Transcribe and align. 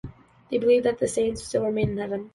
They 0.49 0.57
believe 0.57 0.81
that 0.85 0.97
the 0.97 1.07
saints 1.07 1.43
still 1.43 1.63
remain 1.63 1.89
in 1.91 1.97
Heaven. 1.99 2.29